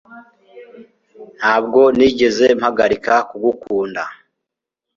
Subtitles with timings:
[1.37, 4.03] ntabwo nigeze mpagarika kugukunda